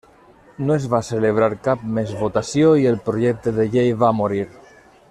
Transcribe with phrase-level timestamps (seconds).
[0.69, 4.45] No es va celebrar cap més votació i el projecte de llei va morir.